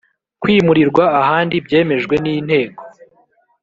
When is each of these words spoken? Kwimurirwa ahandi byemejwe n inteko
Kwimurirwa 0.41 1.03
ahandi 1.21 1.55
byemejwe 1.65 2.15
n 2.23 2.25
inteko 2.35 2.81